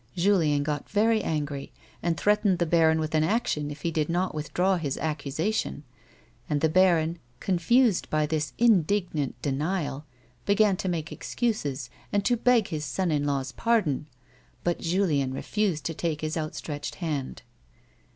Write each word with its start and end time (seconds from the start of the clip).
Julien 0.15 0.63
got 0.63 0.89
very 0.89 1.21
angry, 1.21 1.71
and 2.01 2.17
threatened 2.17 2.57
the 2.57 2.65
baron 2.65 2.99
with 2.99 3.13
an 3.13 3.23
action 3.23 3.69
if 3.69 3.83
he 3.83 3.91
did 3.91 4.09
not 4.09 4.33
withdraw 4.33 4.77
his 4.77 4.97
accusation; 4.97 5.83
and 6.49 6.59
the 6.59 6.69
baron, 6.69 7.19
confused 7.39 8.09
by 8.09 8.25
this 8.25 8.53
indignant 8.57 9.39
denial, 9.43 10.05
began 10.47 10.75
to 10.77 10.89
make 10.89 11.11
excuses 11.11 11.91
and 12.11 12.25
to 12.25 12.35
beg 12.35 12.69
his 12.69 12.83
son 12.83 13.11
in 13.11 13.25
law's 13.25 13.51
pardon; 13.51 14.07
but 14.63 14.79
Julien 14.79 15.35
refused 15.35 15.83
to 15.85 15.93
take 15.93 16.21
his 16.21 16.35
outstretched 16.35 16.95
hand. 16.95 17.43